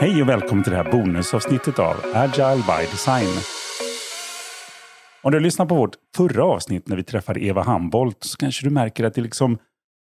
[0.00, 3.28] Hej och välkommen till det här bonusavsnittet av Agile by Design.
[5.22, 8.70] Om du lyssnar på vårt förra avsnitt när vi träffade Eva Hambolt så kanske du
[8.70, 9.58] märker att det liksom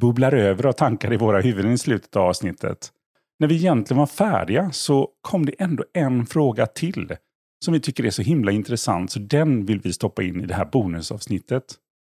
[0.00, 2.90] bubblar över av tankar i våra huvuden i slutet av avsnittet.
[3.38, 7.16] När vi egentligen var färdiga så kom det ändå en fråga till
[7.64, 10.54] som vi tycker är så himla intressant så den vill vi stoppa in i det
[10.54, 11.64] här bonusavsnittet.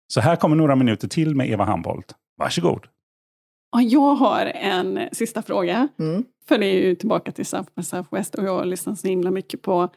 [0.08, 2.14] Så här kommer några minuter till med Eva Hambolt.
[2.38, 2.86] Varsågod!
[3.72, 5.88] Ja, jag har en sista fråga.
[5.98, 6.24] Mm.
[6.48, 9.62] För det är ju tillbaka till South by Southwest och jag lyssnar så himla mycket
[9.62, 9.88] på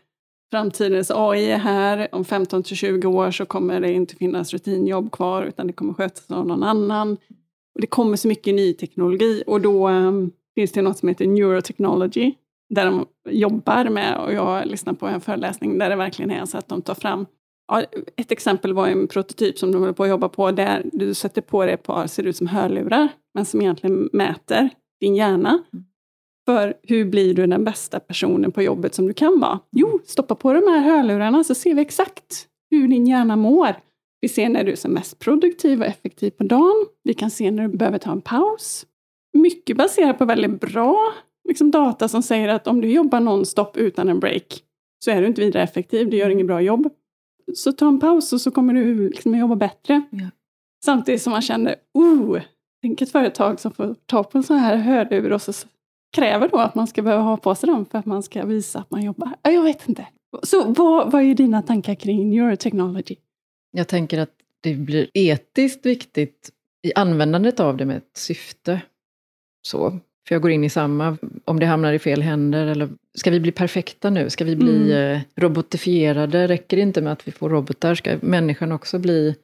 [0.52, 2.08] framtidens AI är här.
[2.12, 5.94] Om 15 till 20 år så kommer det inte finnas rutinjobb kvar utan det kommer
[5.94, 7.18] skötas av någon annan.
[7.76, 11.28] Och det kommer så mycket ny teknologi och då um, finns det något som heter
[11.28, 12.34] neurotechnology
[12.70, 16.58] där de jobbar med, och jag lyssnar på en föreläsning där det verkligen är så
[16.58, 17.26] att de tar fram
[17.70, 17.84] Ja,
[18.16, 21.42] ett exempel var en prototyp som de håller på att jobba på där du sätter
[21.42, 24.70] på dig ett par, ser ut som hörlurar, men som egentligen mäter
[25.00, 25.64] din hjärna.
[26.46, 29.60] För hur blir du den bästa personen på jobbet som du kan vara?
[29.72, 33.76] Jo, stoppa på de här hörlurarna så ser vi exakt hur din hjärna mår.
[34.22, 36.86] Vi ser när du är som mest produktiv och effektiv på dagen.
[37.04, 38.86] Vi kan se när du behöver ta en paus.
[39.34, 41.14] Mycket baserat på väldigt bra
[41.48, 44.64] liksom data som säger att om du jobbar nonstop utan en break
[45.06, 46.90] så är du inte vidare effektiv, du gör inget bra jobb.
[47.56, 50.02] Så ta en paus och så kommer du liksom jobba bättre.
[50.10, 50.30] Ja.
[50.86, 52.42] Samtidigt som man känner, oh,
[52.82, 55.54] tänk ett företag som får ta på en sån här hörlur och så
[56.16, 58.80] kräver då att man ska behöva ha på sig dem för att man ska visa
[58.80, 59.36] att man jobbar.
[59.42, 60.08] Ja, Jag vet inte.
[60.44, 63.16] Så vad, vad är dina tankar kring neurotechnology?
[63.72, 66.50] Jag tänker att det blir etiskt viktigt
[66.88, 68.82] i användandet av det med ett syfte.
[69.68, 70.00] Så.
[70.28, 73.40] För jag går in i samma, om det hamnar i fel händer eller ska vi
[73.40, 74.30] bli perfekta nu?
[74.30, 75.16] Ska vi bli Mm.
[75.16, 76.48] eh, robotifierade?
[76.48, 77.96] Räcker det inte med att vi får robotar?
[77.96, 79.36] Ska människan också bli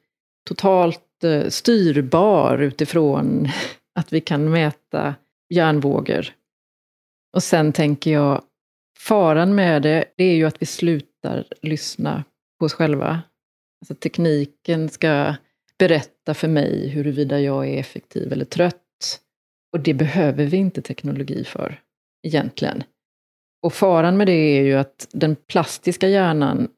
[0.48, 3.48] totalt eh, styrbar utifrån
[3.98, 5.14] att vi kan mäta
[5.54, 6.26] hjärnvågor?
[7.36, 8.42] Och sen tänker jag,
[8.98, 12.24] faran med det, det är ju att vi slutar lyssna
[12.58, 13.22] på oss själva.
[13.82, 15.34] Alltså tekniken ska
[15.78, 18.82] berätta för mig huruvida jag är effektiv eller trött.
[19.72, 21.80] Och det behöver vi inte teknologi för,
[22.22, 22.82] egentligen.
[23.62, 26.68] Och faran med det är ju att den plastiska hjärnan,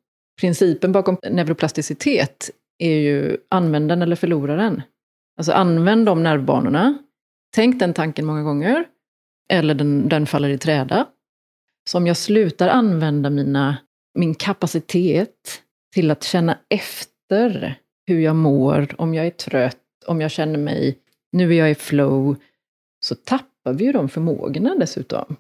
[0.41, 4.82] principen bakom neuroplasticitet är ju använd den eller förlora den.
[5.37, 6.98] Alltså använd de nervbanorna,
[7.54, 8.84] tänk den tanken många gånger,
[9.53, 11.06] eller den, den faller i träda.
[11.91, 13.77] Så om jag slutar använda mina,
[14.15, 15.62] min kapacitet
[15.94, 17.75] till att känna efter
[18.06, 20.98] hur jag mår, om jag är trött, om jag känner mig,
[21.32, 22.37] nu är jag i flow,
[23.00, 25.36] så tappar vi ju de förmågorna dessutom.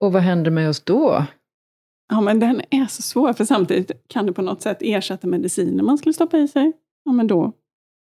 [0.00, 1.26] Och vad händer med oss då?
[2.08, 5.82] Ja, men den är så svår, för samtidigt kan det på något sätt ersätta mediciner
[5.82, 6.72] man skulle stoppa i sig.
[7.04, 7.52] Ja, men då...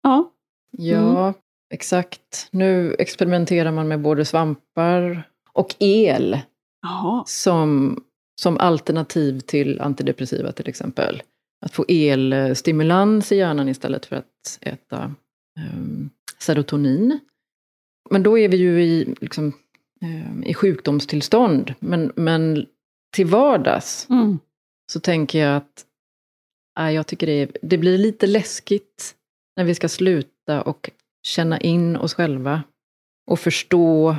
[0.04, 0.32] Ja.
[0.78, 1.34] Ja,
[1.74, 2.48] exakt.
[2.52, 6.40] Nu experimenterar man med både svampar och el
[7.26, 8.00] som,
[8.42, 11.24] som alternativ till antidepressiva till exempel.
[11.66, 15.16] Att få elstimulans i hjärnan istället för att äta
[15.74, 16.10] um,
[16.40, 17.20] serotonin.
[18.14, 19.54] Men då är vi ju i, liksom,
[20.02, 21.74] um, i sjukdomstillstånd.
[21.80, 22.66] Men, men
[23.14, 24.40] till vardags Mm.
[24.92, 25.86] så tänker jag att
[26.80, 29.16] äh, jag tycker det, är, det blir lite läskigt
[29.58, 30.90] när vi ska sluta och
[31.24, 32.64] känna in oss själva
[33.32, 34.16] och förstå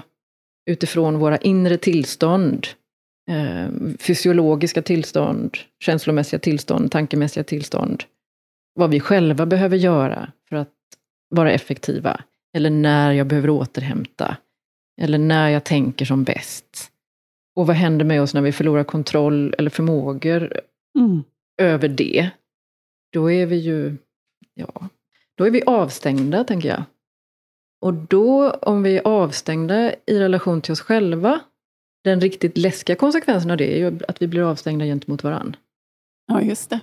[0.71, 2.66] utifrån våra inre tillstånd,
[3.31, 3.69] eh,
[3.99, 8.05] fysiologiska tillstånd, känslomässiga tillstånd, tankemässiga tillstånd,
[8.75, 10.72] vad vi själva behöver göra för att
[11.28, 12.21] vara effektiva,
[12.55, 14.37] eller när jag behöver återhämta,
[15.01, 16.91] eller när jag tänker som bäst.
[17.57, 20.61] Och vad händer med oss när vi förlorar kontroll eller förmågor
[20.99, 21.23] Mm.
[21.63, 22.31] över det?
[23.13, 23.97] Då är vi ju,
[24.55, 24.89] ja,
[25.35, 26.83] då är vi avstängda, tänker jag.
[27.81, 31.41] Och då, om vi är avstängda i relation till oss själva,
[32.05, 35.57] den riktigt läskiga konsekvensen av det är ju att vi blir avstängda gentemot varann.
[36.27, 36.81] Ja, just det.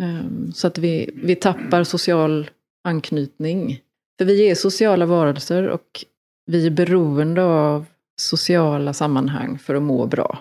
[0.00, 2.50] Ehm, Så att vi, vi tappar social
[2.84, 3.80] anknytning.
[4.18, 6.04] För vi är sociala varelser och
[6.46, 7.84] vi är beroende av
[8.20, 10.38] sociala sammanhang för att må bra.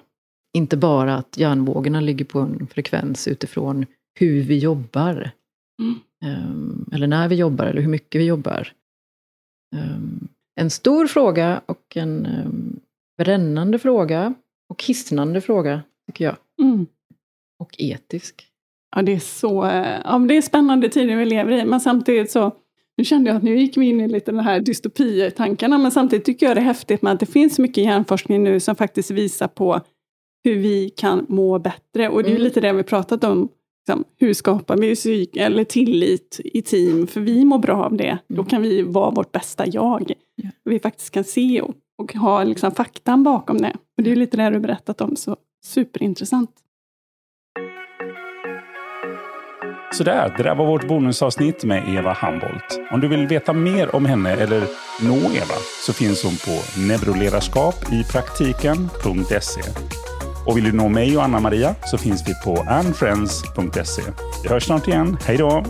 [0.57, 3.86] Inte bara att hjärnvågorna ligger på en frekvens utifrån
[4.19, 5.31] hur vi jobbar.
[5.81, 6.00] Mm.
[6.25, 8.72] Ehm, Eller när vi jobbar, eller hur mycket vi jobbar.
[9.75, 10.28] Ehm,
[10.60, 12.80] En stor fråga och en um,
[13.18, 14.33] brännande fråga
[14.69, 16.36] och hisnande fråga, tycker jag.
[16.62, 16.86] Mm.
[17.60, 18.48] Och etisk.
[18.95, 19.66] Ja, det är så...
[19.66, 22.51] eh, Ja, det är spännande tider vi lever i, men samtidigt så...
[22.97, 26.25] Nu kände jag att nu gick vi in i lite den här dystopitankarna, men samtidigt
[26.25, 29.12] tycker jag det är häftigt med att det finns så mycket hjärnforskning nu som faktiskt
[29.12, 29.81] visar på
[30.44, 32.09] hur vi kan må bättre.
[32.09, 32.44] Och det är ju Mm.
[32.44, 33.50] lite det vi pratat om.
[33.88, 37.07] Liksom, hur skapar vi psyk eller tillit i team?
[37.07, 38.18] För vi mår bra av det.
[38.27, 38.45] Då Mm.
[38.45, 40.12] kan vi vara vårt bästa jag.
[40.36, 40.50] Ja.
[40.63, 43.74] vi faktiskt kan se och, och ha liksom faktan bakom det.
[43.97, 46.51] Och det är lite det du berättat om, så superintressant.
[49.97, 52.80] Sådär, det där var vårt bonusavsnitt med Eva Hamboldt.
[52.92, 54.63] Om du vill veta mer om henne eller
[55.01, 55.56] nå Eva
[55.86, 59.62] så finns hon på neuroledarskapipraktiken.se.
[60.45, 64.01] Och vill du nå mig och Anna-Maria så finns vi på annfriends.se.
[64.44, 65.18] Vi hörs snart igen.
[65.25, 65.65] Hej då!